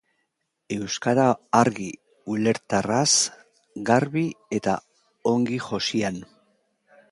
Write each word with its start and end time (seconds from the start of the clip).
Euskara 0.75 1.25
argi, 1.59 1.89
ulerterraz, 2.37 3.11
garbi 3.91 4.25
eta 4.61 4.75
ongi 5.35 5.63
josian. 5.69 6.21